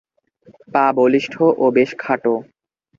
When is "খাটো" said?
1.99-2.33